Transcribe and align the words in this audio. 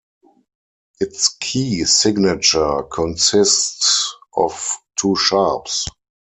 Its 0.99 1.35
key 1.39 1.85
signature 1.85 2.81
consists 2.91 4.11
of 4.35 4.67
two 4.97 5.15
sharps. 5.15 5.85